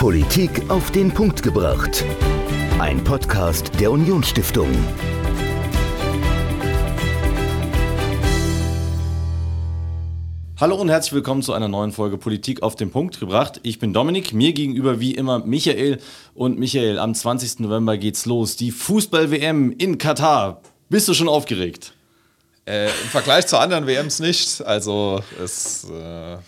[0.00, 2.06] Politik auf den Punkt gebracht.
[2.78, 4.70] Ein Podcast der Unionsstiftung.
[10.58, 13.60] Hallo und herzlich willkommen zu einer neuen Folge Politik auf den Punkt gebracht.
[13.62, 15.98] Ich bin Dominik, mir gegenüber wie immer Michael.
[16.32, 17.60] Und Michael, am 20.
[17.60, 18.56] November geht's los.
[18.56, 20.62] Die Fußball-WM in Katar.
[20.88, 21.92] Bist du schon aufgeregt?
[22.66, 24.64] Äh, Im Vergleich zu anderen WMs nicht.
[24.64, 26.38] Also es äh,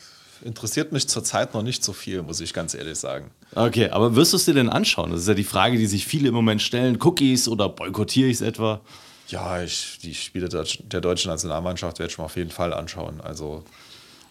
[0.44, 3.30] interessiert mich zurzeit noch nicht so viel, muss ich ganz ehrlich sagen.
[3.54, 5.10] Okay, aber wirst du es dir denn anschauen?
[5.10, 6.98] Das ist ja die Frage, die sich viele im Moment stellen.
[7.00, 8.80] Cookies oder boykottiere ich es etwa?
[9.28, 13.20] Ja, ich, die Spiele der, der deutschen Nationalmannschaft werde ich mir auf jeden Fall anschauen.
[13.20, 13.64] Also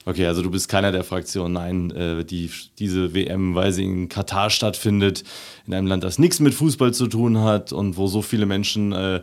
[0.06, 4.10] Okay, also du bist keiner der Fraktion, nein, äh, die, diese WM, weil sie in
[4.10, 5.24] Katar stattfindet,
[5.68, 8.94] in einem Land, das nichts mit Fußball zu tun hat und wo so viele Menschen
[8.94, 9.22] äh,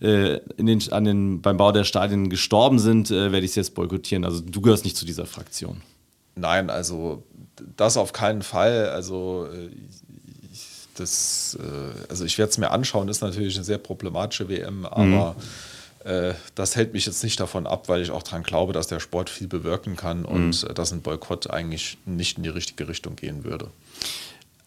[0.00, 3.56] äh in den, an den, beim Bau der Stadien gestorben sind, äh, werde ich es
[3.56, 4.24] jetzt boykottieren.
[4.24, 5.80] Also du gehörst nicht zu dieser Fraktion.
[6.38, 7.24] Nein, also
[7.76, 8.88] das auf keinen Fall.
[8.90, 9.70] Also äh,
[10.96, 15.36] das, äh, also ich werde es mir anschauen, ist natürlich eine sehr problematische WM, aber
[16.04, 16.10] mhm.
[16.10, 19.00] äh, das hält mich jetzt nicht davon ab, weil ich auch daran glaube, dass der
[19.00, 20.74] Sport viel bewirken kann und mhm.
[20.74, 23.68] dass ein Boykott eigentlich nicht in die richtige Richtung gehen würde.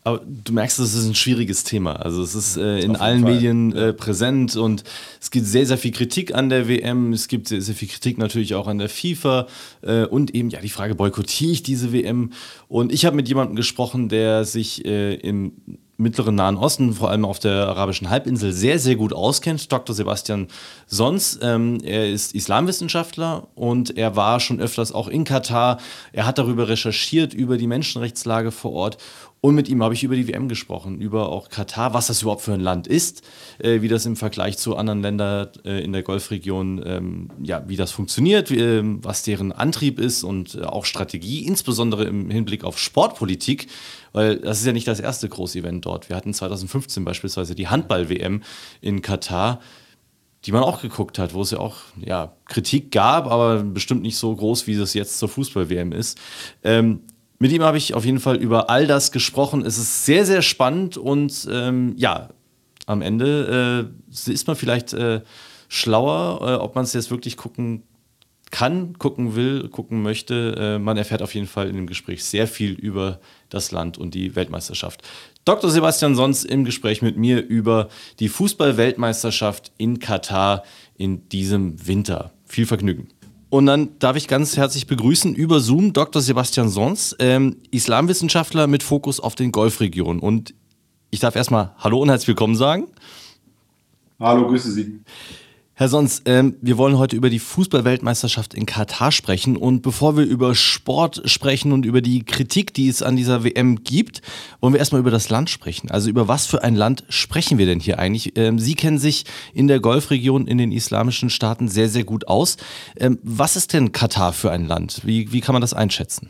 [0.03, 1.93] Aber du merkst, es ist ein schwieriges Thema.
[1.93, 3.33] Also es ist äh, in allen Fall.
[3.33, 4.83] Medien äh, präsent und
[5.19, 7.13] es gibt sehr, sehr viel Kritik an der WM.
[7.13, 9.47] Es gibt sehr, sehr viel Kritik natürlich auch an der FIFA
[9.83, 12.31] äh, und eben ja die Frage, boykottiere ich diese WM?
[12.67, 15.53] Und ich habe mit jemandem gesprochen, der sich äh, im
[16.01, 19.71] mittleren Nahen Osten, vor allem auf der arabischen Halbinsel, sehr, sehr gut auskennt.
[19.71, 19.95] Dr.
[19.95, 20.47] Sebastian
[20.87, 21.39] Sons.
[21.41, 25.77] Ähm, er ist Islamwissenschaftler und er war schon öfters auch in Katar.
[26.11, 28.97] Er hat darüber recherchiert, über die Menschenrechtslage vor Ort
[29.43, 32.43] und mit ihm habe ich über die WM gesprochen, über auch Katar, was das überhaupt
[32.43, 33.23] für ein Land ist,
[33.57, 37.75] äh, wie das im Vergleich zu anderen Ländern äh, in der Golfregion, ähm, ja, wie
[37.75, 42.77] das funktioniert, äh, was deren Antrieb ist und äh, auch Strategie, insbesondere im Hinblick auf
[42.77, 43.65] Sportpolitik,
[44.13, 46.09] weil das ist ja nicht das erste Großevent dort.
[46.09, 48.43] Wir hatten 2015 beispielsweise die Handball-WM
[48.81, 49.59] in Katar
[50.45, 54.17] die man auch geguckt hat, wo es ja auch ja, Kritik gab, aber bestimmt nicht
[54.17, 56.17] so groß, wie es jetzt zur Fußball-WM ist.
[56.63, 57.01] Ähm,
[57.41, 59.65] mit ihm habe ich auf jeden Fall über all das gesprochen.
[59.65, 62.29] Es ist sehr, sehr spannend und ähm, ja,
[62.85, 65.21] am Ende äh, ist man vielleicht äh,
[65.67, 67.81] schlauer, äh, ob man es jetzt wirklich gucken
[68.51, 70.55] kann, gucken will, gucken möchte.
[70.55, 73.19] Äh, man erfährt auf jeden Fall in dem Gespräch sehr viel über
[73.49, 75.01] das Land und die Weltmeisterschaft.
[75.43, 75.71] Dr.
[75.71, 80.61] Sebastian Sons im Gespräch mit mir über die Fußball-Weltmeisterschaft in Katar
[80.95, 82.33] in diesem Winter.
[82.45, 83.07] Viel Vergnügen.
[83.51, 86.21] Und dann darf ich ganz herzlich begrüßen über Zoom Dr.
[86.21, 90.21] Sebastian Sons, ähm, Islamwissenschaftler mit Fokus auf den Golfregionen.
[90.21, 90.53] Und
[91.09, 92.87] ich darf erstmal Hallo und herzlich willkommen sagen.
[94.21, 95.01] Hallo, grüße Sie.
[95.81, 99.57] Herr Sons, ähm, wir wollen heute über die Fußballweltmeisterschaft in Katar sprechen.
[99.57, 103.83] Und bevor wir über Sport sprechen und über die Kritik, die es an dieser WM
[103.83, 104.21] gibt,
[104.59, 105.89] wollen wir erstmal über das Land sprechen.
[105.89, 108.37] Also über was für ein Land sprechen wir denn hier eigentlich?
[108.37, 109.25] Ähm, Sie kennen sich
[109.55, 112.57] in der Golfregion, in den islamischen Staaten sehr, sehr gut aus.
[112.95, 115.01] Ähm, was ist denn Katar für ein Land?
[115.03, 116.29] Wie, wie kann man das einschätzen?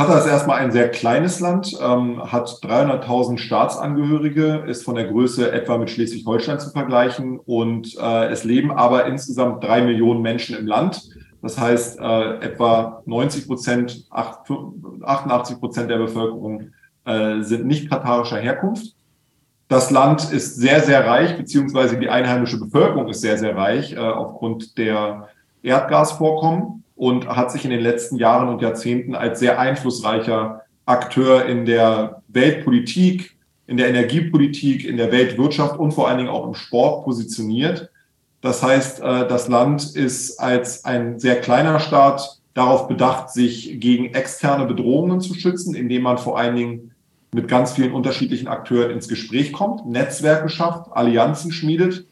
[0.00, 5.52] Katar ist erstmal ein sehr kleines Land, ähm, hat 300.000 Staatsangehörige, ist von der Größe
[5.52, 10.66] etwa mit Schleswig-Holstein zu vergleichen und äh, es leben aber insgesamt drei Millionen Menschen im
[10.66, 11.10] Land.
[11.42, 16.70] Das heißt, äh, etwa 90 Prozent, 88 Prozent der Bevölkerung
[17.04, 18.94] äh, sind nicht katarischer Herkunft.
[19.68, 23.98] Das Land ist sehr, sehr reich, beziehungsweise die einheimische Bevölkerung ist sehr, sehr reich äh,
[23.98, 25.28] aufgrund der
[25.62, 31.64] Erdgasvorkommen und hat sich in den letzten Jahren und Jahrzehnten als sehr einflussreicher Akteur in
[31.64, 37.04] der Weltpolitik, in der Energiepolitik, in der Weltwirtschaft und vor allen Dingen auch im Sport
[37.04, 37.88] positioniert.
[38.42, 44.12] Das heißt, äh, das Land ist als ein sehr kleiner Staat darauf bedacht, sich gegen
[44.12, 46.90] externe Bedrohungen zu schützen, indem man vor allen Dingen
[47.32, 52.04] mit ganz vielen unterschiedlichen Akteuren ins Gespräch kommt, Netzwerke schafft, Allianzen schmiedet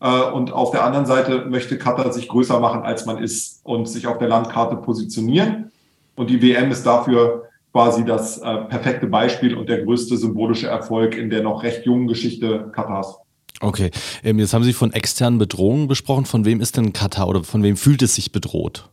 [0.00, 4.06] und auf der anderen Seite möchte Katar sich größer machen, als man ist und sich
[4.06, 5.72] auf der Landkarte positionieren.
[6.14, 11.16] Und die WM ist dafür quasi das äh, perfekte Beispiel und der größte symbolische Erfolg
[11.16, 13.18] in der noch recht jungen Geschichte Katars.
[13.60, 13.90] Okay,
[14.24, 16.24] ähm, jetzt haben Sie von externen Bedrohungen besprochen.
[16.24, 18.88] Von wem ist denn Katar oder von wem fühlt es sich bedroht?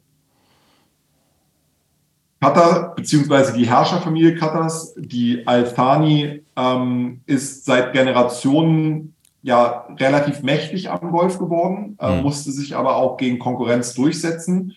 [2.41, 9.14] Katar beziehungsweise die Herrscherfamilie Katars, die Al-Thani, ähm, ist seit Generationen
[9.45, 12.23] ja relativ mächtig am Golf geworden, äh, mhm.
[12.23, 14.73] musste sich aber auch gegen Konkurrenz durchsetzen.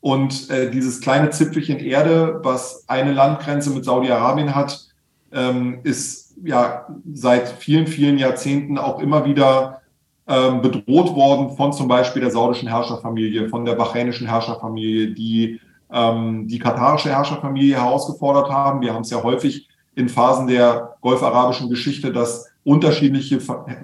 [0.00, 4.86] Und äh, dieses kleine Zipfelchen Erde, was eine Landgrenze mit Saudi-Arabien hat,
[5.32, 9.80] ähm, ist ja seit vielen, vielen Jahrzehnten auch immer wieder
[10.28, 15.60] ähm, bedroht worden von zum Beispiel der saudischen Herrscherfamilie, von der bahrainischen Herrscherfamilie, die
[15.92, 18.82] ähm, die katarische Herrscherfamilie herausgefordert haben.
[18.82, 23.40] Wir haben es ja häufig in Phasen der golfarabischen Geschichte, dass unterschiedliche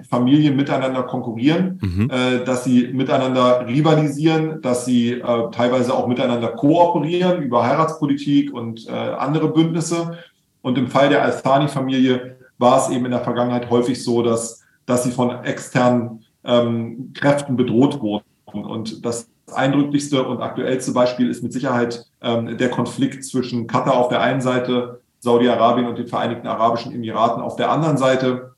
[0.09, 2.09] Familien miteinander konkurrieren, mhm.
[2.09, 8.87] äh, dass sie miteinander rivalisieren, dass sie äh, teilweise auch miteinander kooperieren über Heiratspolitik und
[8.87, 10.17] äh, andere Bündnisse.
[10.61, 15.03] Und im Fall der Al-Thani-Familie war es eben in der Vergangenheit häufig so, dass, dass
[15.03, 18.23] sie von externen ähm, Kräften bedroht wurden.
[18.45, 24.09] Und das eindrücklichste und aktuellste Beispiel ist mit Sicherheit ähm, der Konflikt zwischen Katar auf
[24.09, 28.55] der einen Seite, Saudi-Arabien und den Vereinigten Arabischen Emiraten auf der anderen Seite.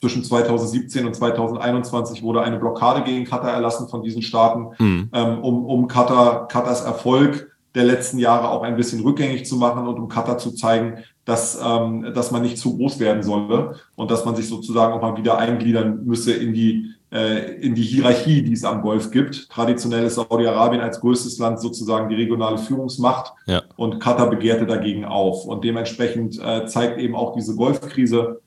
[0.00, 5.10] Zwischen 2017 und 2021 wurde eine Blockade gegen Katar erlassen von diesen Staaten, mhm.
[5.12, 9.86] ähm, um, um Katar, Katars Erfolg der letzten Jahre auch ein bisschen rückgängig zu machen
[9.86, 14.10] und um Katar zu zeigen, dass, ähm, dass man nicht zu groß werden solle und
[14.10, 18.42] dass man sich sozusagen auch mal wieder eingliedern müsse in die, äh, in die Hierarchie,
[18.42, 19.48] die es am Golf gibt.
[19.50, 23.62] Traditionell ist Saudi-Arabien als größtes Land sozusagen die regionale Führungsmacht ja.
[23.76, 25.44] und Katar begehrte dagegen auf.
[25.44, 28.40] Und dementsprechend äh, zeigt eben auch diese Golfkrise,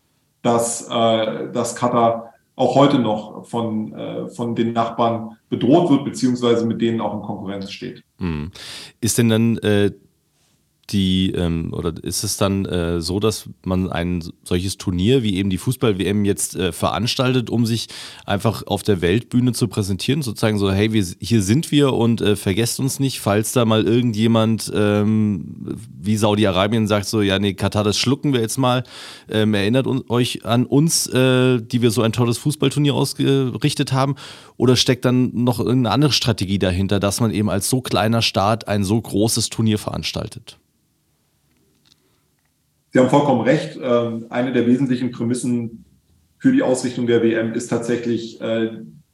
[0.44, 6.68] dass, äh, dass Katar auch heute noch von, äh, von den Nachbarn bedroht wird, beziehungsweise
[6.68, 8.04] mit denen auch in Konkurrenz steht.
[8.20, 8.52] Hm.
[9.02, 9.92] Ist denn dann äh,
[10.90, 15.50] die, ähm, oder ist es dann äh, so, dass man ein solches Turnier wie eben
[15.50, 17.88] die Fußball-WM jetzt äh, veranstaltet, um sich
[18.26, 22.36] einfach auf der Weltbühne zu präsentieren, sozusagen so, hey, wir, hier sind wir und äh,
[22.36, 27.84] vergesst uns nicht, falls da mal irgendjemand ähm, wie Saudi-Arabien sagt so, ja, nee, Katar,
[27.84, 28.84] das schlucken wir jetzt mal,
[29.30, 34.16] ähm, erinnert un euch an uns, äh, die wir so ein tolles Fußballturnier ausgerichtet haben,
[34.58, 38.68] oder steckt dann noch eine andere Strategie dahinter, dass man eben als so kleiner Staat
[38.68, 40.58] ein so großes Turnier veranstaltet?
[42.94, 43.78] Sie haben vollkommen recht.
[43.82, 45.84] Ähm, eine der wesentlichen Prämissen
[46.38, 48.70] für die Ausrichtung der WM ist tatsächlich, äh,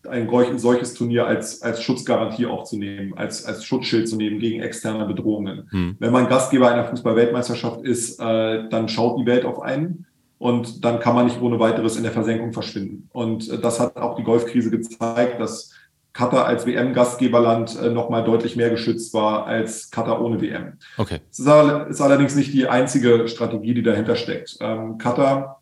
[0.08, 4.62] ein solches Turnier als, als Schutzgarantie auch zu nehmen, als, als Schutzschild zu nehmen gegen
[4.62, 5.68] externe Bedrohungen.
[5.70, 5.96] Hm.
[6.00, 10.06] Wenn man Gastgeber einer Fußball-Weltmeisterschaft ist, äh, dann schaut die Welt auf einen
[10.38, 13.10] und dann kann man nicht ohne weiteres in der Versenkung verschwinden.
[13.12, 15.74] Und äh, das hat auch die Golfkrise gezeigt, dass
[16.19, 20.74] Katar als WM-Gastgeberland äh, nochmal deutlich mehr geschützt war als Katar ohne WM.
[20.98, 21.21] Okay.
[21.31, 24.57] Es ist, ist, allerdings nicht die einzige Strategie, die dahinter steckt.
[24.60, 25.62] Ähm, Katar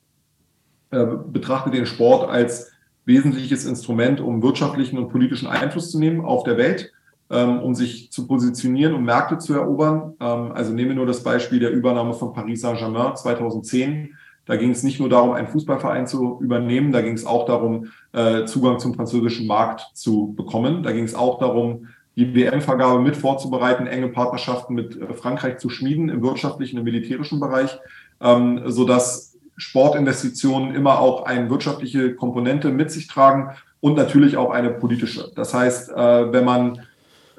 [0.89, 2.71] äh, betrachtet den Sport als
[3.05, 6.91] wesentliches Instrument, um wirtschaftlichen und politischen Einfluss zu nehmen auf der Welt,
[7.29, 10.15] ähm, um sich zu positionieren, um Märkte zu erobern.
[10.19, 14.15] Ähm, also nehme nur das Beispiel der Übernahme von Paris Saint-Germain 2010
[14.47, 17.87] da ging es nicht nur darum, einen Fußballverein zu übernehmen, da ging es auch darum,
[18.13, 20.83] äh, Zugang zum französischen Markt zu bekommen.
[20.83, 25.69] Da ging es auch darum, die WM-Vergabe mit vorzubereiten, enge Partnerschaften mit äh, Frankreich zu
[25.69, 27.77] schmieden im wirtschaftlichen und militärischen Bereich,
[28.21, 33.51] ähm, sodass Sportinvestitionen immer auch eine wirtschaftliche Komponente mit sich tragen
[33.81, 35.31] und natürlich auch eine politische.
[35.35, 36.81] Das heißt, äh, wenn man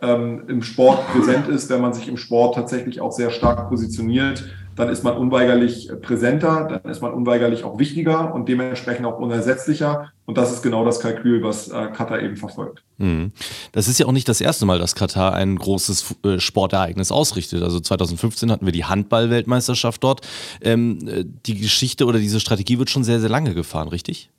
[0.00, 4.44] ähm, im Sport präsent ist, wenn man sich im Sport tatsächlich auch sehr stark positioniert,
[4.78, 10.12] dann ist man unweigerlich präsenter, dann ist man unweigerlich auch wichtiger und dementsprechend auch unersetzlicher.
[10.24, 12.84] Und das ist genau das Kalkül, was äh, Katar eben verfolgt.
[12.98, 13.32] Mhm.
[13.72, 17.64] Das ist ja auch nicht das erste Mal, dass Katar ein großes äh, Sportereignis ausrichtet.
[17.64, 20.20] Also 2015 hatten wir die Handball-Weltmeisterschaft dort.
[20.62, 24.30] Ähm, äh, die Geschichte oder diese Strategie wird schon sehr, sehr lange gefahren, richtig?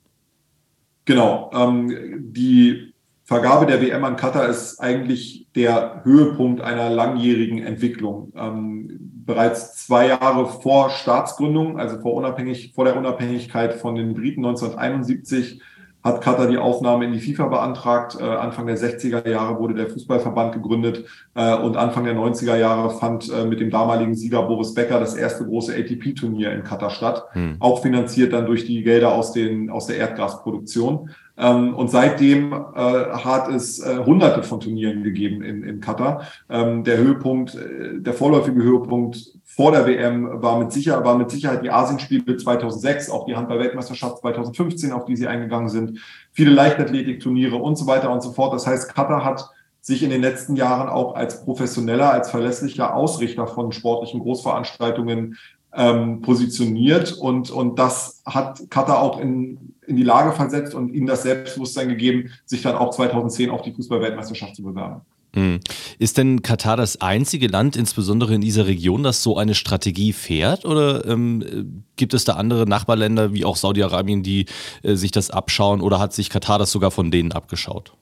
[1.04, 1.50] Genau.
[1.52, 2.94] Ähm, die
[3.30, 8.32] Vergabe der WM an Katar ist eigentlich der Höhepunkt einer langjährigen Entwicklung.
[8.36, 14.44] Ähm, bereits zwei Jahre vor Staatsgründung, also vor, unabhängig, vor der Unabhängigkeit von den Briten
[14.44, 15.62] 1971,
[16.02, 18.16] hat Katar die Aufnahme in die FIFA beantragt.
[18.18, 21.04] Äh, Anfang der 60er Jahre wurde der Fußballverband gegründet
[21.36, 25.14] äh, und Anfang der 90er Jahre fand äh, mit dem damaligen Sieger Boris Becker das
[25.14, 27.58] erste große ATP-Turnier in Katar statt, hm.
[27.60, 31.10] auch finanziert dann durch die Gelder aus, den, aus der Erdgasproduktion.
[31.36, 36.22] Ähm, und seitdem äh, hat es äh, hunderte von Turnieren gegeben in, in Katar.
[36.48, 41.30] Ähm, der Höhepunkt, äh, der vorläufige Höhepunkt vor der WM war mit, sicher, war mit
[41.30, 45.98] Sicherheit die Asienspiele 2006, auch die Handball-Weltmeisterschaft 2015, auf die sie eingegangen sind,
[46.32, 48.54] viele Leichtathletikturniere und so weiter und so fort.
[48.54, 53.46] Das heißt, Katar hat sich in den letzten Jahren auch als professioneller, als verlässlicher Ausrichter
[53.46, 55.36] von sportlichen Großveranstaltungen
[55.74, 61.06] ähm, positioniert und, und das hat Katar auch in, in die Lage versetzt und ihnen
[61.06, 65.02] das Selbstbewusstsein gegeben, sich dann auch 2010 auf die Fußballweltmeisterschaft zu bewerben.
[65.34, 65.60] Hm.
[66.00, 70.64] Ist denn Katar das einzige Land, insbesondere in dieser Region, das so eine Strategie fährt?
[70.64, 74.46] Oder ähm, gibt es da andere Nachbarländer wie auch Saudi-Arabien, die
[74.82, 75.82] äh, sich das abschauen?
[75.82, 77.92] Oder hat sich Katar das sogar von denen abgeschaut?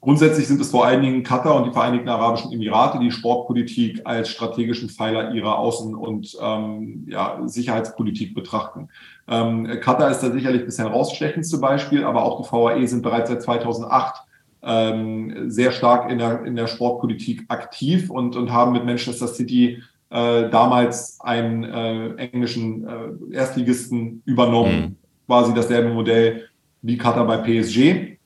[0.00, 4.28] Grundsätzlich sind es vor allen Dingen Katar und die Vereinigten Arabischen Emirate, die Sportpolitik als
[4.28, 8.88] strategischen Pfeiler ihrer Außen- und ähm, ja, Sicherheitspolitik betrachten.
[9.26, 13.42] Ähm, Katar ist da sicherlich das herausstechendste Beispiel, aber auch die VAE sind bereits seit
[13.42, 14.28] 2008 äh,
[14.62, 19.82] ähm, sehr stark in der, in der Sportpolitik aktiv und, und haben mit Manchester City
[20.10, 24.96] äh, damals einen äh, englischen äh, Erstligisten übernommen, mhm.
[25.26, 26.48] quasi dasselbe Modell
[26.82, 28.17] wie Qatar bei PSG.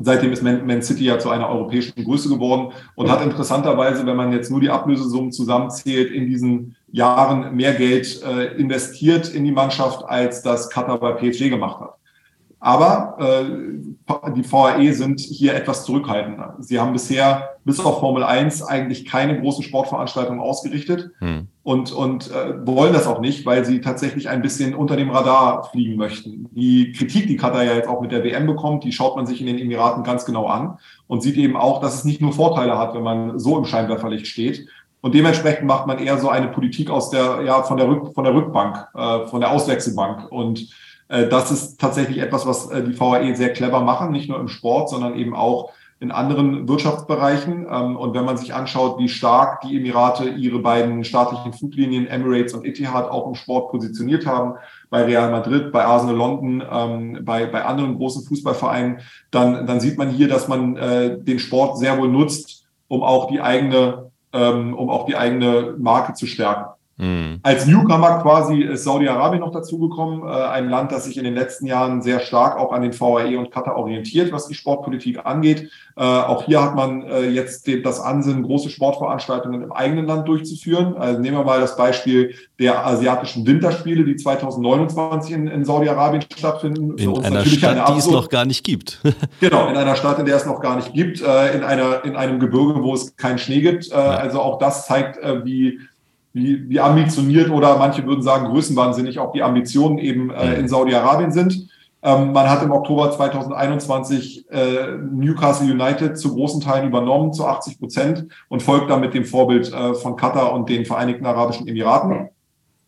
[0.00, 4.16] Seitdem ist Man, Man, City ja zu einer europäischen Größe geworden und hat interessanterweise, wenn
[4.16, 9.52] man jetzt nur die Ablösesummen zusammenzählt, in diesen Jahren mehr Geld äh, investiert in die
[9.52, 11.94] Mannschaft, als das Qatar bei PSG gemacht hat.
[12.60, 16.56] Aber äh, die VAE sind hier etwas zurückhaltender.
[16.58, 21.48] Sie haben bisher bis auf Formel 1 eigentlich keine großen Sportveranstaltungen ausgerichtet hm.
[21.64, 25.64] und, und äh, wollen das auch nicht, weil sie tatsächlich ein bisschen unter dem Radar
[25.64, 26.48] fliegen möchten.
[26.52, 29.40] Die Kritik, die Katar ja jetzt auch mit der WM bekommt, die schaut man sich
[29.40, 32.78] in den Emiraten ganz genau an und sieht eben auch, dass es nicht nur Vorteile
[32.78, 34.68] hat, wenn man so im Scheinwerferlicht steht.
[35.00, 38.22] Und dementsprechend macht man eher so eine Politik aus der, ja, von der, Rück, von
[38.22, 40.30] der Rückbank, äh, von der Auswechselbank.
[40.30, 40.70] Und
[41.08, 44.46] äh, das ist tatsächlich etwas, was äh, die VAE sehr clever machen, nicht nur im
[44.46, 47.66] Sport, sondern eben auch in anderen Wirtschaftsbereichen.
[47.70, 52.54] Ähm, und wenn man sich anschaut, wie stark die Emirate ihre beiden staatlichen Fluglinien Emirates
[52.54, 54.54] und Etihad auch im Sport positioniert haben,
[54.90, 59.00] bei Real Madrid, bei Arsenal London, ähm, bei, bei anderen großen Fußballvereinen,
[59.30, 63.28] dann, dann sieht man hier, dass man äh, den Sport sehr wohl nutzt, um auch
[63.28, 66.75] die eigene, ähm, um auch die eigene Marke zu stärken.
[66.98, 67.40] Mhm.
[67.42, 71.66] Als Newcomer quasi ist Saudi-Arabien noch dazugekommen, äh, ein Land, das sich in den letzten
[71.66, 75.70] Jahren sehr stark auch an den VAE und Katar orientiert, was die Sportpolitik angeht.
[75.98, 80.26] Äh, auch hier hat man äh, jetzt den, das Ansinnen, große Sportveranstaltungen im eigenen Land
[80.26, 80.96] durchzuführen.
[80.96, 86.96] Also nehmen wir mal das Beispiel der asiatischen Winterspiele, die 2029 in, in Saudi-Arabien stattfinden.
[86.96, 89.02] In einer Stadt, eine die es noch gar nicht gibt.
[89.40, 92.16] genau, in einer Stadt, in der es noch gar nicht gibt, äh, in, einer, in
[92.16, 93.90] einem Gebirge, wo es keinen Schnee gibt.
[93.90, 94.16] Äh, ja.
[94.16, 95.80] Also auch das zeigt, äh, wie
[96.36, 101.32] wie, wie ambitioniert oder manche würden sagen größenwahnsinnig auch die Ambitionen eben äh, in Saudi-Arabien
[101.32, 101.68] sind.
[102.02, 107.78] Ähm, man hat im Oktober 2021 äh, Newcastle United zu großen Teilen übernommen, zu 80
[107.78, 112.28] Prozent und folgt damit dem Vorbild äh, von Katar und den Vereinigten Arabischen Emiraten.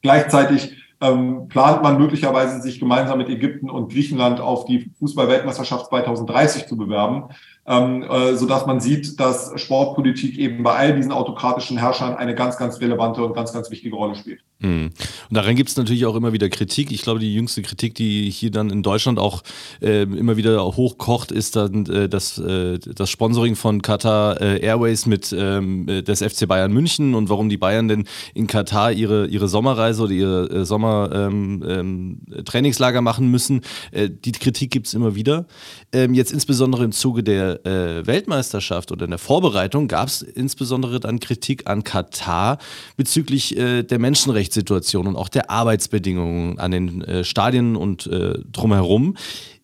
[0.02, 6.66] Gleichzeitig ähm, plant man möglicherweise, sich gemeinsam mit Ägypten und Griechenland auf die Fußballweltmeisterschaft 2030
[6.66, 7.30] zu bewerben
[7.68, 12.34] ähm, äh, so dass man sieht, dass Sportpolitik eben bei all diesen autokratischen Herrschern eine
[12.34, 14.40] ganz, ganz relevante und ganz, ganz wichtige Rolle spielt.
[14.60, 14.90] Mhm.
[15.28, 16.90] Und daran gibt es natürlich auch immer wieder Kritik.
[16.90, 19.42] Ich glaube, die jüngste Kritik, die hier dann in Deutschland auch
[19.82, 25.04] äh, immer wieder hochkocht, ist dann äh, das, äh, das Sponsoring von Qatar äh, Airways
[25.04, 29.48] mit ähm, des FC Bayern München und warum die Bayern denn in Katar ihre, ihre
[29.48, 33.60] Sommerreise oder ihre äh, Sommertrainingslager ähm, ähm, machen müssen.
[33.92, 35.46] die Kritik gibt es immer wieder.
[35.92, 41.00] Ähm, jetzt insbesondere im Zuge der äh, Weltmeisterschaft oder in der Vorbereitung gab es insbesondere
[41.00, 42.58] dann Kritik an Katar
[42.96, 49.16] bezüglich äh, der Menschenrechtssituation und auch der Arbeitsbedingungen an den äh, Stadien und äh, drumherum.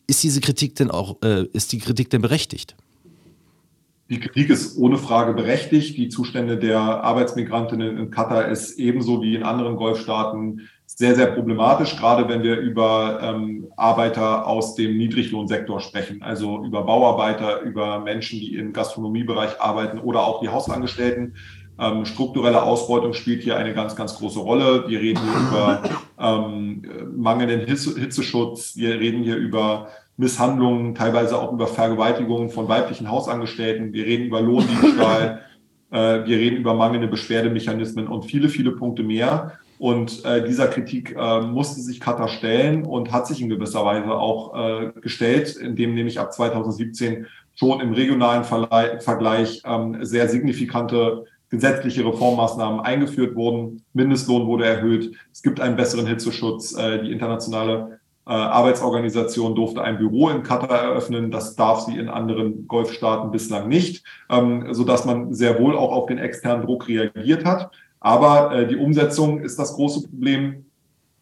[0.06, 2.76] Ist diese Kritik denn auch, äh, ist die Kritik denn berechtigt?
[4.10, 5.96] Die Kritik ist ohne Frage berechtigt.
[5.96, 11.96] Die Zustände der Arbeitsmigrantinnen in Katar ist ebenso wie in anderen Golfstaaten sehr, sehr problematisch,
[11.96, 18.38] gerade wenn wir über ähm, Arbeiter aus dem Niedriglohnsektor sprechen, also über Bauarbeiter, über Menschen,
[18.38, 21.34] die im Gastronomiebereich arbeiten oder auch die Hausangestellten.
[21.76, 24.84] Ähm, strukturelle Ausbeutung spielt hier eine ganz, ganz große Rolle.
[24.86, 25.82] Wir reden hier über
[26.20, 26.82] ähm,
[27.16, 33.92] mangelnden Hitze, Hitzeschutz, wir reden hier über Misshandlungen, teilweise auch über Vergewaltigungen von weiblichen Hausangestellten,
[33.92, 35.42] wir reden über Lohndiebstahl,
[35.90, 39.58] äh, wir reden über mangelnde Beschwerdemechanismen und viele, viele Punkte mehr.
[39.78, 44.12] Und äh, dieser Kritik äh, musste sich Katar stellen und hat sich in gewisser Weise
[44.12, 47.26] auch äh, gestellt, indem nämlich ab 2017
[47.56, 53.82] schon im regionalen Verleih Vergleich ähm, sehr signifikante gesetzliche Reformmaßnahmen eingeführt wurden.
[53.92, 55.16] Mindestlohn wurde erhöht.
[55.32, 56.76] Es gibt einen besseren Hitzeschutz.
[56.76, 61.30] Äh, die internationale äh, Arbeitsorganisation durfte ein Büro in Katar eröffnen.
[61.30, 65.92] Das darf sie in anderen Golfstaaten bislang nicht, ähm, so dass man sehr wohl auch
[65.92, 67.70] auf den externen Druck reagiert hat.
[68.04, 70.66] Aber äh, die Umsetzung ist das große Problem.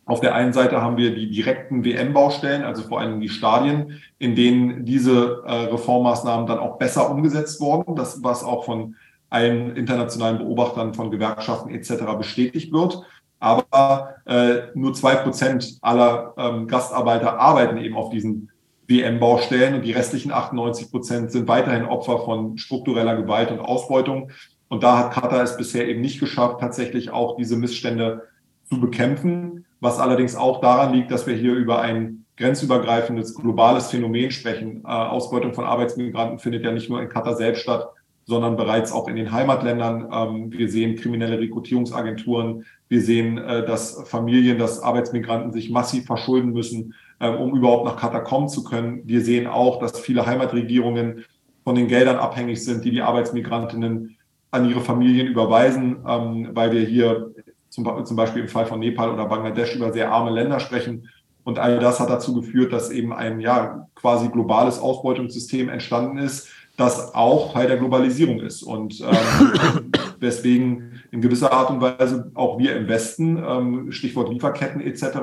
[0.05, 4.35] Auf der einen Seite haben wir die direkten WM-Baustellen, also vor allem die Stadien, in
[4.35, 7.95] denen diese äh, Reformmaßnahmen dann auch besser umgesetzt wurden.
[7.95, 8.97] Das, was auch von
[9.31, 12.03] allen internationalen Beobachtern von Gewerkschaften etc.
[12.19, 13.01] bestätigt wird.
[13.39, 18.51] Aber äh, nur zwei Prozent aller ähm, Gastarbeiter arbeiten eben auf diesen
[18.89, 24.33] WM-Baustellen und die restlichen 98 Prozent sind weiterhin Opfer von struktureller Gewalt und Ausbeutung.
[24.73, 28.29] Und da hat Katar es bisher eben nicht geschafft, tatsächlich auch diese Missstände
[28.65, 34.31] zu bekämpfen, was allerdings auch daran liegt, dass wir hier über ein grenzübergreifendes globales Phänomen
[34.31, 34.83] sprechen.
[34.83, 37.91] Äh, Ausbeutung von Arbeitsmigranten findet ja nicht nur in Katar selbst statt,
[38.25, 40.09] sondern bereits auch in den Heimatländern.
[40.11, 42.65] Ähm, wir sehen kriminelle Rekrutierungsagenturen.
[42.89, 47.99] Wir sehen, äh, dass Familien, dass Arbeitsmigranten sich massiv verschulden müssen, äh, um überhaupt nach
[47.99, 49.03] Katar kommen zu können.
[49.05, 51.27] Wir sehen auch, dass viele Heimatregierungen
[51.63, 54.17] von den Geldern abhängig sind, die die Arbeitsmigrantinnen
[54.53, 57.33] an ihre Familien überweisen, ähm, weil wir hier
[57.69, 61.09] zum, zum Beispiel im Fall von Nepal oder Bangladesch über sehr arme Länder sprechen.
[61.43, 66.49] Und all das hat dazu geführt, dass eben ein ja quasi globales Ausbeutungssystem entstanden ist,
[66.77, 68.63] das auch Teil der Globalisierung ist.
[68.63, 69.91] Und ähm,
[70.21, 75.19] deswegen in gewisser Art und Weise auch wir im Westen, ähm, Stichwort Lieferketten etc.,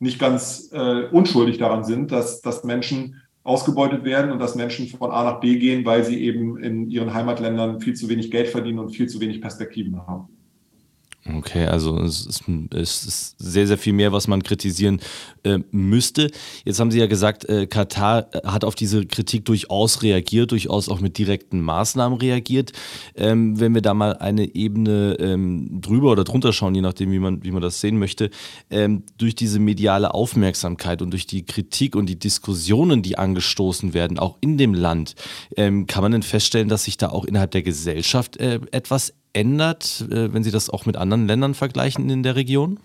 [0.00, 5.10] nicht ganz äh, unschuldig daran sind, dass, dass Menschen ausgebeutet werden und dass Menschen von
[5.10, 8.78] A nach B gehen, weil sie eben in ihren Heimatländern viel zu wenig Geld verdienen
[8.78, 10.28] und viel zu wenig Perspektiven haben.
[11.26, 12.42] Okay, also es ist,
[12.74, 15.00] es ist, sehr, sehr viel mehr, was man kritisieren
[15.42, 16.30] äh, müsste.
[16.66, 21.00] Jetzt haben Sie ja gesagt, äh, Katar hat auf diese Kritik durchaus reagiert, durchaus auch
[21.00, 22.72] mit direkten Maßnahmen reagiert.
[23.16, 27.18] Ähm, wenn wir da mal eine Ebene ähm, drüber oder drunter schauen, je nachdem, wie
[27.18, 28.28] man, wie man das sehen möchte,
[28.68, 34.18] ähm, durch diese mediale Aufmerksamkeit und durch die Kritik und die Diskussionen, die angestoßen werden,
[34.18, 35.14] auch in dem Land,
[35.56, 40.06] ähm, kann man denn feststellen, dass sich da auch innerhalb der Gesellschaft äh, etwas ändert,
[40.10, 42.78] äh, wenn Sie das auch mit anderen Ländern vergleichen in der Region?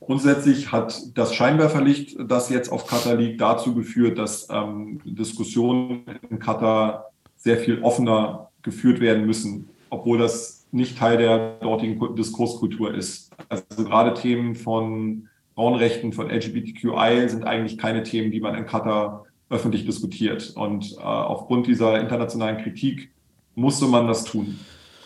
[0.00, 6.40] Grundsätzlich hat das Scheinwerferlicht, das jetzt auf Katar liegt, dazu geführt, dass ähm, Diskussionen in
[6.40, 13.30] Katar sehr viel offener geführt werden müssen, obwohl das nicht Teil der dortigen Diskurskultur ist.
[13.48, 19.24] Also gerade Themen von Frauenrechten, von LGBTQI sind eigentlich keine Themen, die man in Katar
[19.48, 20.52] öffentlich diskutiert.
[20.56, 23.10] Und äh, aufgrund dieser internationalen Kritik
[23.54, 24.58] musste man das tun.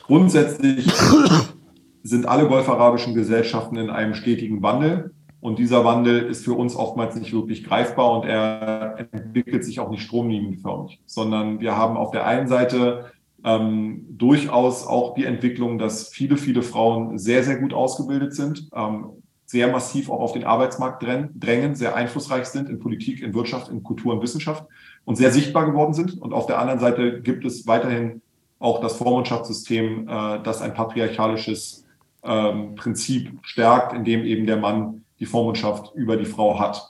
[0.06, 0.86] Grundsätzlich
[2.02, 5.14] sind alle golfarabischen Gesellschaften in einem stetigen Wandel.
[5.40, 9.90] Und dieser Wandel ist für uns oftmals nicht wirklich greifbar und er entwickelt sich auch
[9.90, 13.12] nicht stromlinienförmig, sondern wir haben auf der einen Seite
[13.44, 19.22] ähm, durchaus auch die Entwicklung, dass viele, viele Frauen sehr, sehr gut ausgebildet sind, ähm,
[19.44, 23.82] sehr massiv auch auf den Arbeitsmarkt drängen, sehr einflussreich sind in Politik, in Wirtschaft, in
[23.82, 24.64] Kultur und Wissenschaft
[25.04, 26.20] und sehr sichtbar geworden sind.
[26.20, 28.22] Und auf der anderen Seite gibt es weiterhin
[28.64, 31.84] auch das Vormundschaftssystem, äh, das ein patriarchalisches
[32.22, 36.88] ähm, Prinzip stärkt, in dem eben der Mann die Vormundschaft über die Frau hat.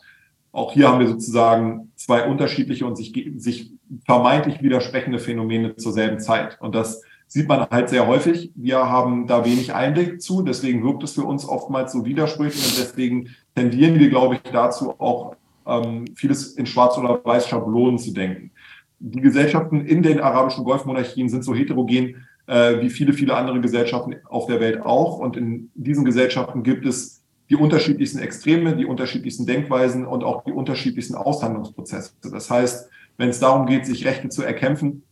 [0.53, 3.73] Auch hier haben wir sozusagen zwei unterschiedliche und sich, sich
[4.07, 6.61] vermeintlich widersprechende Phänomene zur selben Zeit.
[6.61, 8.53] Und das sieht man halt sehr häufig.
[8.55, 12.79] Wir haben da wenig Einblick zu, deswegen wirkt es für uns oftmals so widersprüchlich und
[12.79, 15.35] deswegen tendieren wir, glaube ich, dazu auch
[15.67, 18.53] ähm, vieles in Schwarz oder Weiß Schablonen zu denken
[19.07, 24.17] die Gesellschaften in den arabischen Golfmonarchien sind so heterogen äh, wie viele, viele andere Gesellschaften
[24.25, 25.19] auf der Welt auch.
[25.19, 30.53] Und in diesen Gesellschaften gibt es die unterschiedlichsten Extreme, die unterschiedlichsten Denkweisen und auch die
[30.53, 32.13] unterschiedlichsten Aushandlungsprozesse.
[32.23, 32.89] Das heißt,
[33.19, 35.03] wenn es darum geht, sich Rechte zu erkämpfen,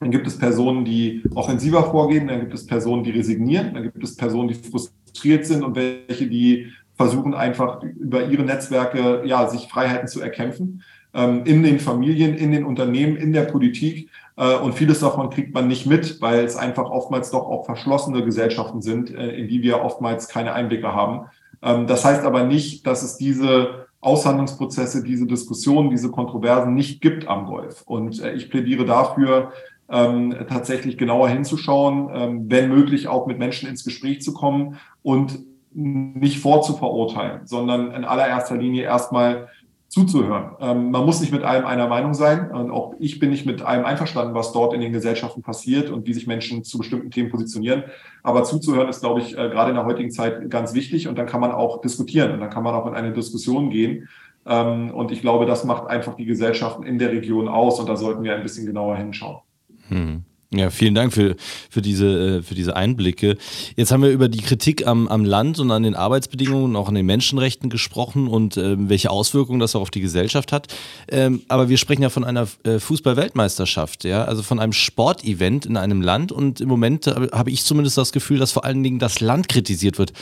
[0.00, 4.02] dann gibt es Personen, die offensiver vorgehen, dann gibt es Personen, die resignieren, dann gibt
[4.02, 9.68] es Personen, die frustriert sind und welche, die versuchen einfach über ihre Netzwerke ja sich
[9.68, 10.82] Freiheiten zu erkämpfen
[11.14, 14.08] ähm, in den Familien, in den Unternehmen, in der Politik.
[14.36, 18.24] Äh, und vieles davon kriegt man nicht mit, weil es einfach oftmals doch auch verschlossene
[18.24, 21.26] Gesellschaften sind, äh, in die wir oftmals keine Einblicke haben.
[21.62, 27.28] Ähm, das heißt aber nicht, dass es diese Aushandlungsprozesse, diese Diskussionen, diese Kontroversen nicht gibt
[27.28, 27.82] am Golf.
[27.86, 29.52] Und äh, ich plädiere dafür,
[29.88, 35.40] ähm, tatsächlich genauer hinzuschauen, ähm, wenn möglich auch mit Menschen ins Gespräch zu kommen und
[35.74, 39.48] nicht vorzuverurteilen, sondern in allererster Linie erstmal
[39.92, 40.52] zuzuhören.
[40.58, 42.50] Ähm, man muss nicht mit allem einer Meinung sein.
[42.50, 46.06] Und auch ich bin nicht mit allem einverstanden, was dort in den Gesellschaften passiert und
[46.06, 47.84] wie sich Menschen zu bestimmten Themen positionieren.
[48.22, 51.08] Aber zuzuhören ist, glaube ich, äh, gerade in der heutigen Zeit ganz wichtig.
[51.08, 54.08] Und dann kann man auch diskutieren und dann kann man auch in eine Diskussion gehen.
[54.46, 57.78] Ähm, und ich glaube, das macht einfach die Gesellschaften in der Region aus.
[57.78, 59.42] Und da sollten wir ein bisschen genauer hinschauen.
[59.88, 60.24] Hm.
[60.54, 61.34] Ja, vielen Dank für,
[61.70, 63.38] für, diese, äh, für diese Einblicke.
[63.74, 66.88] Jetzt haben wir über die Kritik am, am Land und an den Arbeitsbedingungen und auch
[66.88, 70.68] an den Menschenrechten gesprochen und ähm, welche Auswirkungen das auch auf die Gesellschaft hat.
[71.08, 75.78] Ähm, aber wir sprechen ja von einer äh, Fußball-Weltmeisterschaft, ja, also von einem Sportevent in
[75.78, 78.98] einem Land und im Moment äh, habe ich zumindest das Gefühl, dass vor allen Dingen
[78.98, 80.12] das Land kritisiert wird.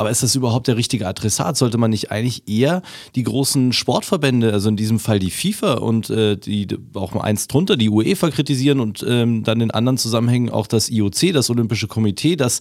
[0.00, 1.58] Aber ist das überhaupt der richtige Adressat?
[1.58, 2.80] Sollte man nicht eigentlich eher
[3.16, 7.48] die großen Sportverbände, also in diesem Fall die FIFA und äh, die auch mal eins
[7.48, 11.86] drunter, die UEFA kritisieren und ähm, dann in anderen Zusammenhängen auch das IOC, das Olympische
[11.86, 12.60] Komitee, dass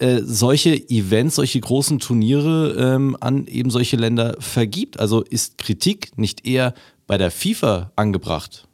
[0.00, 4.98] äh, solche Events, solche großen Turniere ähm, an eben solche Länder vergibt?
[4.98, 6.74] Also ist Kritik nicht eher
[7.06, 8.66] bei der FIFA angebracht?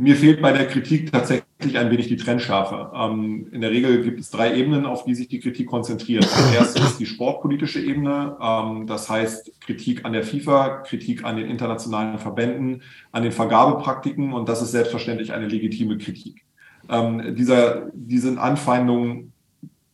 [0.00, 2.90] Mir fehlt bei der Kritik tatsächlich ein wenig die Trennschärfe.
[2.94, 6.24] Ähm, in der Regel gibt es drei Ebenen, auf die sich die Kritik konzentriert.
[6.24, 8.34] Das erste ist die sportpolitische Ebene.
[8.40, 12.80] Ähm, das heißt Kritik an der FIFA, Kritik an den internationalen Verbänden,
[13.12, 14.32] an den Vergabepraktiken.
[14.32, 16.46] Und das ist selbstverständlich eine legitime Kritik.
[16.88, 19.34] Ähm, dieser, diesen Anfeindungen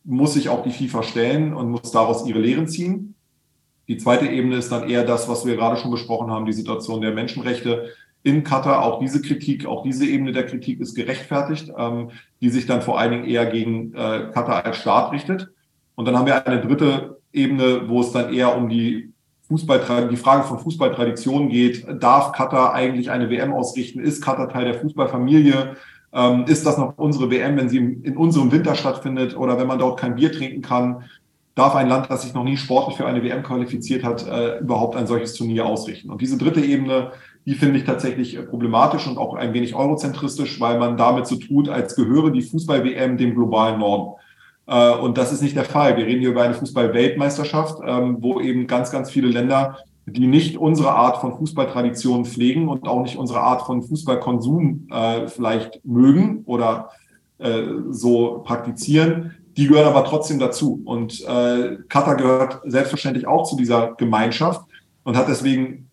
[0.05, 3.15] muss sich auch die FIFA stellen und muss daraus ihre Lehren ziehen.
[3.89, 7.01] Die zweite Ebene ist dann eher das, was wir gerade schon besprochen haben, die Situation
[7.01, 7.89] der Menschenrechte
[8.27, 8.83] in Katar.
[8.83, 12.11] Auch diese Kritik, auch diese Ebene der Kritik ist gerechtfertigt, ähm,
[12.41, 15.49] die sich dann vor allen Dingen eher gegen äh, Katar als Staat richtet.
[15.95, 19.13] Und dann haben wir eine dritte Ebene, wo es dann eher um die
[19.49, 21.87] die Frage von Fußballtradition geht.
[22.03, 24.01] Darf Katar eigentlich eine WM ausrichten?
[24.01, 25.77] Ist Katar Teil der Fußballfamilie?
[26.11, 29.79] Ähm, ist das noch unsere WM, wenn sie in unserem Winter stattfindet oder wenn man
[29.79, 31.05] dort kein Bier trinken kann?
[31.55, 34.97] Darf ein Land, das sich noch nie sportlich für eine WM qualifiziert hat, äh, überhaupt
[34.97, 36.09] ein solches Turnier ausrichten?
[36.09, 37.13] Und diese dritte Ebene,
[37.47, 41.69] die finde ich tatsächlich problematisch und auch ein wenig eurozentristisch, weil man damit so tut,
[41.69, 44.19] als gehöre die Fußball-WM dem globalen Norden.
[44.67, 45.95] Äh, und das ist nicht der Fall.
[45.95, 50.57] Wir reden hier über eine Fußball-Weltmeisterschaft, ähm, wo eben ganz, ganz viele Länder, die nicht
[50.57, 56.43] unsere Art von Fußballtradition pflegen und auch nicht unsere Art von Fußballkonsum äh, vielleicht mögen
[56.47, 56.89] oder
[57.37, 60.81] äh, so praktizieren, die gehören aber trotzdem dazu.
[60.85, 61.25] Und
[61.89, 64.61] Katar gehört selbstverständlich auch zu dieser Gemeinschaft
[65.03, 65.86] und hat deswegen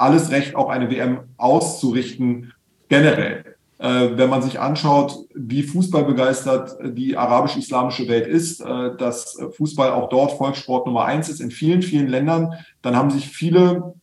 [0.00, 2.52] alles Recht, auch eine WM auszurichten,
[2.88, 3.44] generell.
[3.78, 10.08] Äh, wenn man sich anschaut, wie fußballbegeistert die arabisch-islamische Welt ist, äh, dass Fußball auch
[10.08, 13.94] dort Volkssport Nummer eins ist in vielen, vielen Ländern, dann haben sich viele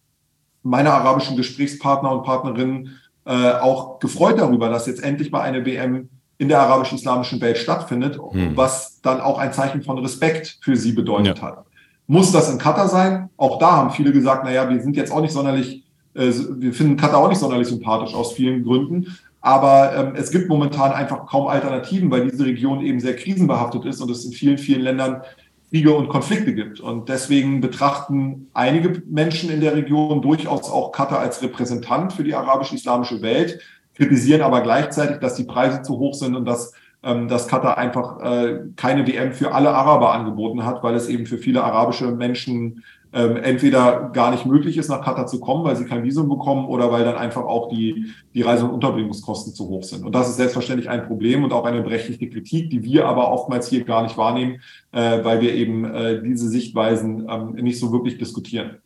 [0.63, 6.09] meiner arabischen Gesprächspartner und Partnerinnen äh, auch gefreut darüber, dass jetzt endlich mal eine WM
[6.37, 8.55] in der arabisch-islamischen Welt stattfindet, hm.
[8.55, 11.43] was dann auch ein Zeichen von Respekt für sie bedeutet ja.
[11.43, 11.65] hat.
[12.07, 13.29] Muss das in Katar sein?
[13.37, 15.83] Auch da haben viele gesagt, naja, wir sind jetzt auch nicht sonderlich,
[16.17, 19.17] wir finden Katar auch nicht sonderlich sympathisch aus vielen Gründen.
[19.41, 24.01] Aber ähm, es gibt momentan einfach kaum Alternativen, weil diese Region eben sehr krisenbehaftet ist
[24.01, 25.21] und es in vielen, vielen Ländern
[25.69, 26.79] Kriege und Konflikte gibt.
[26.79, 32.35] Und deswegen betrachten einige Menschen in der Region durchaus auch Katar als Repräsentant für die
[32.35, 33.59] arabisch-islamische Welt,
[33.95, 38.21] kritisieren aber gleichzeitig, dass die Preise zu hoch sind und dass, ähm, dass Katar einfach
[38.21, 42.83] äh, keine WM für alle Araber angeboten hat, weil es eben für viele arabische Menschen
[43.13, 46.67] ähm, entweder gar nicht möglich ist, nach Katar zu kommen, weil sie kein Visum bekommen
[46.67, 50.05] oder weil dann einfach auch die, die Reise- und Unterbringungskosten zu hoch sind.
[50.05, 53.69] Und das ist selbstverständlich ein Problem und auch eine berechtigte Kritik, die wir aber oftmals
[53.69, 58.17] hier gar nicht wahrnehmen, äh, weil wir eben äh, diese Sichtweisen ähm, nicht so wirklich
[58.17, 58.77] diskutieren.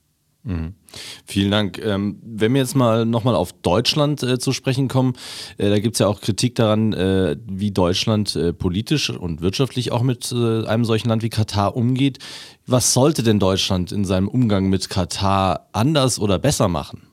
[0.43, 0.73] Mhm.
[1.25, 1.77] Vielen Dank.
[1.83, 5.13] Ähm, wenn wir jetzt mal nochmal auf Deutschland äh, zu sprechen kommen,
[5.57, 9.91] äh, da gibt es ja auch Kritik daran, äh, wie Deutschland äh, politisch und wirtschaftlich
[9.91, 12.17] auch mit äh, einem solchen Land wie Katar umgeht.
[12.65, 17.03] Was sollte denn Deutschland in seinem Umgang mit Katar anders oder besser machen?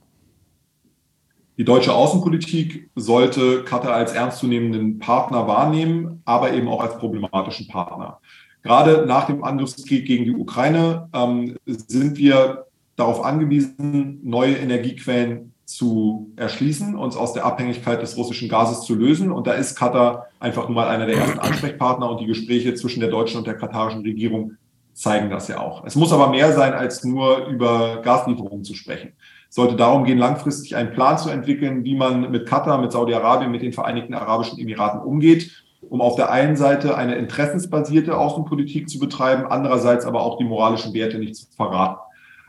[1.58, 8.20] Die deutsche Außenpolitik sollte Katar als ernstzunehmenden Partner wahrnehmen, aber eben auch als problematischen Partner.
[8.62, 12.67] Gerade nach dem Angriffskrieg gegen die Ukraine ähm, sind wir
[12.98, 19.30] darauf angewiesen, neue Energiequellen zu erschließen, uns aus der Abhängigkeit des russischen Gases zu lösen.
[19.30, 23.00] Und da ist Katar einfach nur mal einer der ersten Ansprechpartner und die Gespräche zwischen
[23.00, 24.52] der deutschen und der katarischen Regierung
[24.94, 25.84] zeigen das ja auch.
[25.84, 29.12] Es muss aber mehr sein, als nur über Gaslieferungen zu sprechen.
[29.48, 33.50] Es sollte darum gehen, langfristig einen Plan zu entwickeln, wie man mit Katar, mit Saudi-Arabien,
[33.50, 38.98] mit den Vereinigten Arabischen Emiraten umgeht, um auf der einen Seite eine interessensbasierte Außenpolitik zu
[38.98, 42.00] betreiben, andererseits aber auch die moralischen Werte nicht zu verraten.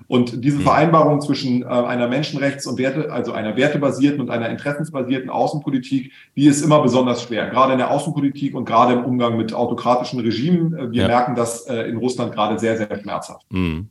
[0.09, 0.59] Und diese.
[0.61, 6.47] Vereinbarung zwischen äh, einer Menschenrechts- und Werte, also einer wertebasierten und einer interessensbasierten Außenpolitik, die
[6.47, 10.73] ist immer besonders schwer, gerade in der Außenpolitik und gerade im Umgang mit autokratischen Regimen.
[10.73, 11.07] Äh, wir ja.
[11.07, 13.45] merken das äh, in Russland gerade sehr, sehr schmerzhaft.
[13.51, 13.87] Mhm.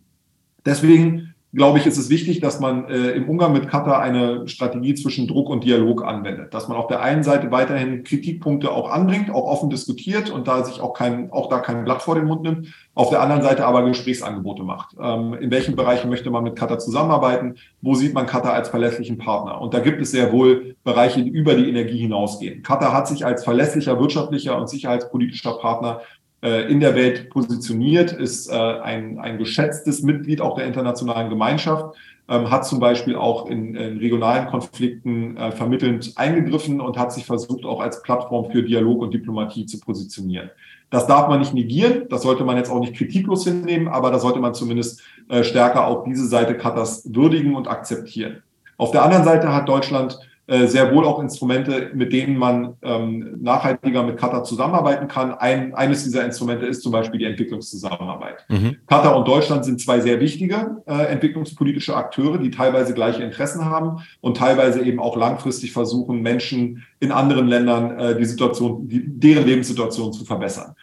[0.66, 4.94] Deswegen glaube ich, ist es wichtig, dass man äh, im Umgang mit Katar eine Strategie
[4.94, 6.52] zwischen Druck und Dialog anwendet.
[6.52, 10.62] Dass man auf der einen Seite weiterhin Kritikpunkte auch anbringt, auch offen diskutiert und da
[10.64, 12.68] sich auch kein, auch da kein Blatt vor den Mund nimmt.
[12.94, 14.94] Auf der anderen Seite aber Gesprächsangebote macht.
[15.00, 17.54] Ähm, in welchen Bereichen möchte man mit Katar zusammenarbeiten?
[17.80, 19.60] Wo sieht man Katar als verlässlichen Partner?
[19.60, 22.62] Und da gibt es sehr wohl Bereiche, die über die Energie hinausgehen.
[22.62, 26.00] Katar hat sich als verlässlicher wirtschaftlicher und sicherheitspolitischer Partner
[26.40, 31.96] in der Welt positioniert, ist äh, ein, ein geschätztes Mitglied auch der internationalen Gemeinschaft,
[32.28, 37.26] ähm, hat zum Beispiel auch in, in regionalen Konflikten äh, vermittelnd eingegriffen und hat sich
[37.26, 40.50] versucht, auch als Plattform für Dialog und Diplomatie zu positionieren.
[40.90, 44.18] Das darf man nicht negieren, das sollte man jetzt auch nicht kritiklos hinnehmen, aber da
[44.18, 45.02] sollte man zumindest
[45.42, 48.42] stärker auch diese Seite Katas würdigen und akzeptieren.
[48.78, 53.36] Auf der anderen Seite hat Deutschland äh, sehr wohl auch Instrumente, mit denen man ähm,
[53.42, 55.34] nachhaltiger mit Katar zusammenarbeiten kann.
[55.34, 58.46] Ein, eines dieser Instrumente ist zum Beispiel die Entwicklungszusammenarbeit.
[58.48, 58.76] Mhm.
[58.86, 63.98] Katar und Deutschland sind zwei sehr wichtige äh, entwicklungspolitische Akteure, die teilweise gleiche Interessen haben
[64.22, 69.46] und teilweise eben auch langfristig versuchen, Menschen in anderen Ländern äh, die Situation, die, deren
[69.46, 70.74] Lebenssituation zu verbessern.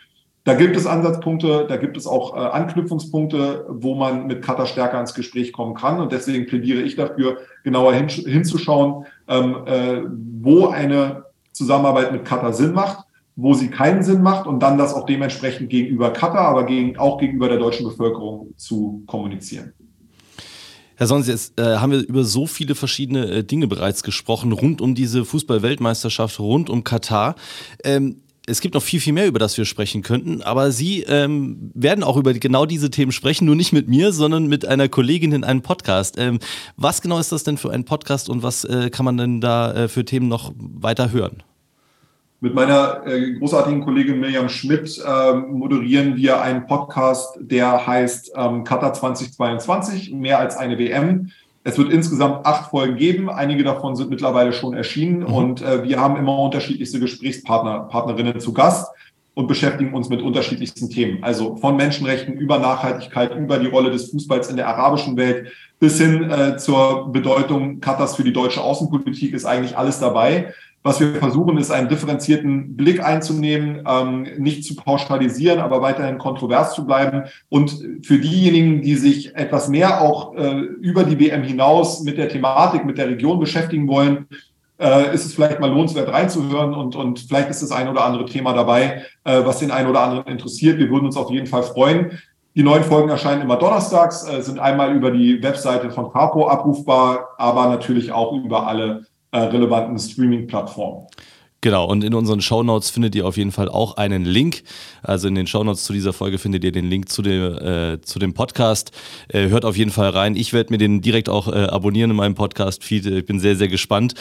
[0.45, 4.99] Da gibt es Ansatzpunkte, da gibt es auch äh, Anknüpfungspunkte, wo man mit Katar stärker
[4.99, 5.99] ins Gespräch kommen kann.
[5.99, 10.01] Und deswegen plädiere ich dafür, genauer hin, hinzuschauen, ähm, äh,
[10.41, 14.93] wo eine Zusammenarbeit mit Katar Sinn macht, wo sie keinen Sinn macht und dann das
[14.93, 19.73] auch dementsprechend gegenüber Katar, aber gegen, auch gegenüber der deutschen Bevölkerung zu kommunizieren.
[20.97, 24.79] Herr Sons, jetzt äh, haben wir über so viele verschiedene äh, Dinge bereits gesprochen, rund
[24.79, 27.35] um diese Fußball-Weltmeisterschaft, rund um Katar.
[27.83, 31.71] Ähm, es gibt noch viel, viel mehr, über das wir sprechen könnten, aber Sie ähm,
[31.73, 35.31] werden auch über genau diese Themen sprechen, nur nicht mit mir, sondern mit einer Kollegin
[35.31, 36.15] in einem Podcast.
[36.17, 36.39] Ähm,
[36.77, 39.73] was genau ist das denn für ein Podcast und was äh, kann man denn da
[39.73, 41.43] äh, für Themen noch weiter hören?
[42.41, 48.63] Mit meiner äh, großartigen Kollegin Mirjam Schmidt äh, moderieren wir einen Podcast, der heißt ähm,
[48.63, 51.31] Qatar 2022, mehr als eine WM.
[51.67, 53.27] Es wird insgesamt acht Folgen geben.
[53.27, 55.33] Einige davon sind mittlerweile schon erschienen mhm.
[55.33, 58.87] und äh, wir haben immer unterschiedlichste Gesprächspartner, Partnerinnen zu Gast
[59.33, 61.23] und beschäftigen uns mit unterschiedlichsten Themen.
[61.23, 65.99] Also von Menschenrechten über Nachhaltigkeit, über die Rolle des Fußballs in der arabischen Welt bis
[65.99, 70.53] hin äh, zur Bedeutung Katars für die deutsche Außenpolitik ist eigentlich alles dabei.
[70.85, 76.75] Was wir versuchen, ist einen differenzierten Blick einzunehmen, ähm, nicht zu pauschalisieren, aber weiterhin kontrovers
[76.75, 77.23] zu bleiben.
[77.49, 82.29] Und für diejenigen, die sich etwas mehr auch äh, über die WM hinaus mit der
[82.29, 84.27] Thematik, mit der Region beschäftigen wollen,
[84.79, 88.27] äh, ist es vielleicht mal lohnenswert reinzuhören und, und vielleicht ist das ein oder andere
[88.27, 90.77] Thema dabei, äh, was den einen oder anderen interessiert.
[90.77, 92.19] Wir würden uns auf jeden Fall freuen.
[92.55, 97.29] Die neuen Folgen erscheinen immer donnerstags, äh, sind einmal über die Webseite von Capo abrufbar,
[97.39, 101.07] aber natürlich auch über alle äh, relevanten Streaming-Plattformen.
[101.61, 104.61] Genau, und in unseren Shownotes findet ihr auf jeden Fall auch einen Link.
[105.01, 108.19] Also in den Shownotes zu dieser Folge findet ihr den Link zu dem, äh, zu
[108.19, 108.91] dem Podcast.
[109.29, 110.35] Äh, hört auf jeden Fall rein.
[110.35, 113.07] Ich werde mir den direkt auch äh, abonnieren in meinem Podcast-Feed.
[113.07, 114.13] Ich bin sehr, sehr gespannt.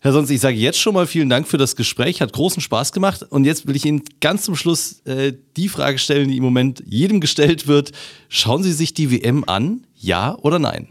[0.00, 2.22] Herr Sonst, ich sage jetzt schon mal vielen Dank für das Gespräch.
[2.22, 3.22] Hat großen Spaß gemacht.
[3.22, 6.82] Und jetzt will ich Ihnen ganz zum Schluss äh, die Frage stellen, die im Moment
[6.86, 7.92] jedem gestellt wird.
[8.30, 9.86] Schauen Sie sich die WM an?
[9.94, 10.88] Ja oder nein?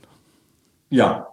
[0.90, 1.28] Ja.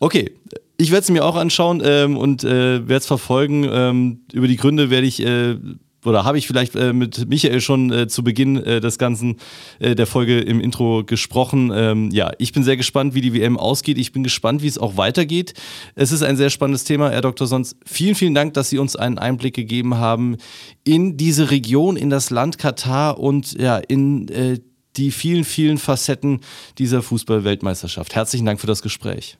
[0.00, 0.32] Okay,
[0.78, 3.68] ich werde es mir auch anschauen ähm, und äh, werde es verfolgen.
[3.70, 5.56] Ähm, über die Gründe werde ich äh,
[6.04, 9.36] oder habe ich vielleicht äh, mit Michael schon äh, zu Beginn äh, des Ganzen
[9.80, 11.72] äh, der Folge im Intro gesprochen.
[11.74, 13.98] Ähm, ja, ich bin sehr gespannt, wie die WM ausgeht.
[13.98, 15.54] Ich bin gespannt, wie es auch weitergeht.
[15.96, 17.48] Es ist ein sehr spannendes Thema, Herr Dr.
[17.48, 17.74] Sons.
[17.84, 20.36] Vielen, vielen Dank, dass Sie uns einen Einblick gegeben haben
[20.84, 24.60] in diese Region, in das Land Katar und ja, in äh,
[24.96, 26.40] die vielen, vielen Facetten
[26.78, 28.14] dieser Fußball-Weltmeisterschaft.
[28.14, 29.38] Herzlichen Dank für das Gespräch.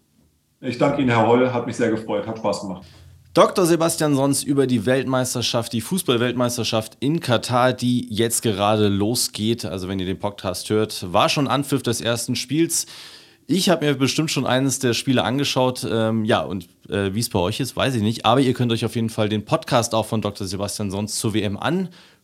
[0.61, 1.53] Ich danke Ihnen, Herr Holl.
[1.53, 2.27] Hat mich sehr gefreut.
[2.27, 2.87] Hat Spaß gemacht.
[3.33, 3.65] Dr.
[3.65, 9.65] Sebastian Sons über die Weltmeisterschaft, die Fußball-Weltmeisterschaft in Katar, die jetzt gerade losgeht.
[9.65, 12.87] Also wenn ihr den Podcast hört, war schon Anpfiff des ersten Spiels.
[13.47, 15.87] Ich habe mir bestimmt schon eines der Spiele angeschaut.
[15.89, 18.27] Ähm, ja, und äh, wie es bei euch ist, weiß ich nicht.
[18.27, 20.45] Aber ihr könnt euch auf jeden Fall den Podcast auch von Dr.
[20.45, 21.57] Sebastian Sons zur WM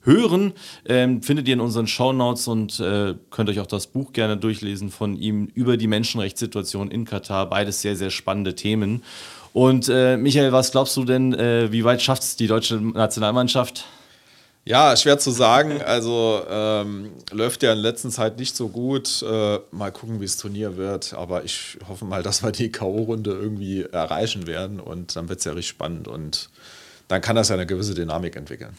[0.05, 0.53] anhören.
[0.87, 4.91] Ähm, findet ihr in unseren Shownotes und äh, könnt euch auch das Buch gerne durchlesen
[4.91, 7.49] von ihm über die Menschenrechtssituation in Katar.
[7.49, 9.03] Beides sehr, sehr spannende Themen.
[9.53, 13.85] Und äh, Michael, was glaubst du denn, äh, wie weit schafft es die deutsche Nationalmannschaft?
[14.67, 15.83] Ja, schwer zu sagen.
[15.83, 19.23] Also ähm, läuft ja in letzter Zeit nicht so gut.
[19.23, 21.13] Äh, mal gucken, wie das Turnier wird.
[21.13, 24.81] Aber ich hoffe mal, dass wir die K.O.-Runde irgendwie erreichen werden.
[24.81, 26.09] Und dann wird es ja richtig spannend.
[26.09, 26.49] Und
[27.09, 28.75] dann kann das ja eine gewisse Dynamik entwickeln.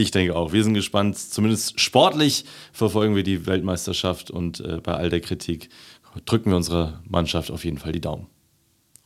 [0.00, 0.54] Ich denke auch.
[0.54, 1.18] Wir sind gespannt.
[1.18, 4.30] Zumindest sportlich verfolgen wir die Weltmeisterschaft.
[4.30, 5.68] Und äh, bei all der Kritik
[6.24, 8.26] drücken wir unserer Mannschaft auf jeden Fall die Daumen.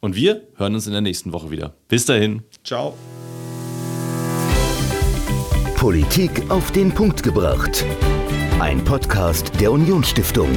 [0.00, 1.74] Und wir hören uns in der nächsten Woche wieder.
[1.88, 2.44] Bis dahin.
[2.62, 2.96] Ciao.
[5.74, 7.84] Politik auf den Punkt gebracht.
[8.60, 10.48] Ein Podcast der Unionsstiftung.